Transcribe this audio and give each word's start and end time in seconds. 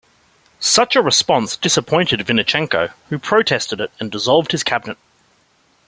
Such 0.59 0.95
a 0.95 1.01
response 1.03 1.55
disappointed 1.55 2.21
Vynnychenko 2.21 2.91
who 3.09 3.19
protested 3.19 3.79
it 3.79 3.91
and 3.99 4.09
dissolved 4.11 4.51
his 4.51 4.63
cabinet. 4.63 4.97